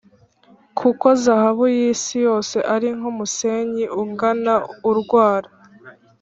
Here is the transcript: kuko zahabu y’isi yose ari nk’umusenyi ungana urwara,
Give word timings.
kuko 0.79 1.07
zahabu 1.23 1.65
y’isi 1.77 2.15
yose 2.27 2.57
ari 2.73 2.87
nk’umusenyi 2.97 3.85
ungana 4.01 4.53
urwara, 4.89 5.49